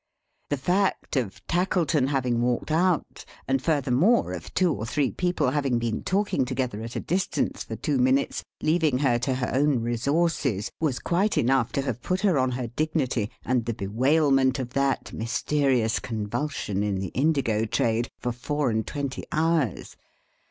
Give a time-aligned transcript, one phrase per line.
[0.49, 5.77] The fact of Tackleton having walked out; and furthermore, of two or three people having
[5.77, 10.71] been talking together at a distance, for two minutes, leaving her to her own resources;
[10.79, 15.13] was quite enough to have put her on her dignity, and the bewailment of that
[15.13, 19.97] mysterious convulsion in the Indigo trade, for four and twenty hours.